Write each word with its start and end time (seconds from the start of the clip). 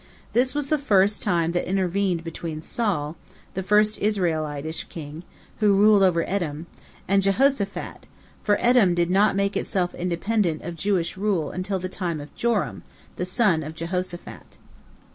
This 0.33 0.55
was 0.55 0.65
the 0.65 1.19
time 1.21 1.51
that 1.51 1.69
intervened 1.69 2.23
between 2.23 2.63
Saul, 2.63 3.15
the 3.53 3.61
first 3.61 3.99
Israelitish 4.01 4.85
king, 4.85 5.21
who 5.59 5.75
ruled 5.75 6.01
over 6.01 6.27
Edom, 6.27 6.65
and 7.07 7.21
Jehoshaphat, 7.21 8.07
for 8.41 8.57
Edom 8.59 8.95
did 8.95 9.11
not 9.11 9.35
make 9.35 9.55
itself 9.55 9.93
independent 9.93 10.63
of 10.63 10.75
Jewish 10.75 11.17
rule 11.17 11.51
until 11.51 11.77
the 11.77 11.87
time 11.87 12.19
of 12.19 12.33
Joram, 12.33 12.81
the 13.17 13.25
son 13.25 13.61
of 13.61 13.75
Jehoshaphat. 13.75 14.57